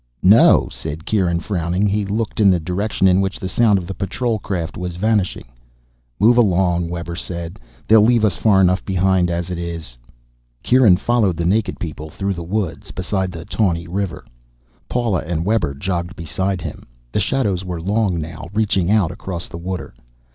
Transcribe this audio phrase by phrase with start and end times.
[0.23, 1.85] "No," said Kieran, frowning.
[1.87, 5.45] He looked in the direction in which the sound of the patrol craft was vanishing.
[6.19, 7.59] "Move along," Webber said.
[7.87, 9.99] "They'll leave us far enough behind as it is."
[10.63, 14.25] Kieran followed the naked people through the woods, beside the tawny river.
[14.89, 16.87] Paula and Webber jogged beside him.
[17.11, 19.93] The shadows were long now, reaching out across the water.